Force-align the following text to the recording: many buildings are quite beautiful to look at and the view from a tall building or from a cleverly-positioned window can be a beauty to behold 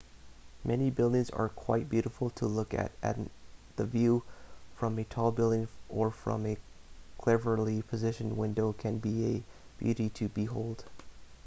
many 0.63 0.89
buildings 0.89 1.29
are 1.29 1.47
quite 1.49 1.87
beautiful 1.87 2.31
to 2.31 2.47
look 2.47 2.73
at 2.73 2.91
and 3.03 3.29
the 3.75 3.85
view 3.85 4.23
from 4.75 4.97
a 4.97 5.03
tall 5.03 5.29
building 5.31 5.67
or 5.89 6.09
from 6.09 6.43
a 6.43 6.57
cleverly-positioned 7.19 8.35
window 8.35 8.73
can 8.73 8.97
be 8.97 9.27
a 9.27 9.43
beauty 9.77 10.09
to 10.09 10.27
behold 10.29 10.85